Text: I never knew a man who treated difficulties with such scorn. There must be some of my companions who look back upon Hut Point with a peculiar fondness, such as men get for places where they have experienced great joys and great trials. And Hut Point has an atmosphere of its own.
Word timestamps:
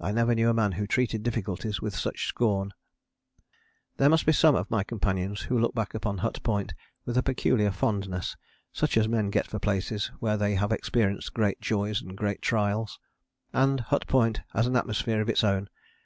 I 0.00 0.12
never 0.12 0.36
knew 0.36 0.48
a 0.48 0.54
man 0.54 0.70
who 0.70 0.86
treated 0.86 1.24
difficulties 1.24 1.80
with 1.82 1.96
such 1.96 2.28
scorn. 2.28 2.74
There 3.96 4.08
must 4.08 4.24
be 4.24 4.30
some 4.30 4.54
of 4.54 4.70
my 4.70 4.84
companions 4.84 5.40
who 5.40 5.58
look 5.58 5.74
back 5.74 5.94
upon 5.94 6.18
Hut 6.18 6.40
Point 6.44 6.72
with 7.04 7.18
a 7.18 7.24
peculiar 7.24 7.72
fondness, 7.72 8.36
such 8.72 8.96
as 8.96 9.08
men 9.08 9.30
get 9.30 9.48
for 9.48 9.58
places 9.58 10.12
where 10.20 10.36
they 10.36 10.54
have 10.54 10.70
experienced 10.70 11.34
great 11.34 11.60
joys 11.60 12.00
and 12.00 12.16
great 12.16 12.40
trials. 12.40 13.00
And 13.52 13.80
Hut 13.80 14.06
Point 14.06 14.42
has 14.52 14.68
an 14.68 14.76
atmosphere 14.76 15.20
of 15.20 15.28
its 15.28 15.42
own. 15.42 15.68